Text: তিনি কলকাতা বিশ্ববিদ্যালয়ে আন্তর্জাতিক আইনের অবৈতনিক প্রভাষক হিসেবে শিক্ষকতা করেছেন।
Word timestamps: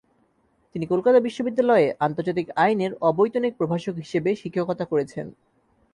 তিনি 0.75 0.85
কলকাতা 0.87 1.19
বিশ্ববিদ্যালয়ে 1.19 1.87
আন্তর্জাতিক 1.99 2.47
আইনের 2.55 2.91
অবৈতনিক 3.01 3.53
প্রভাষক 3.57 3.93
হিসেবে 3.95 4.29
শিক্ষকতা 4.35 4.85
করেছেন। 4.85 5.25